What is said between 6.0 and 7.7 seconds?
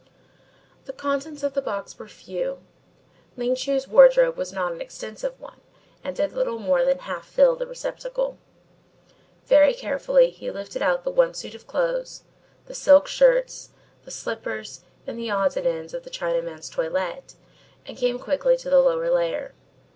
and did little more than half fill the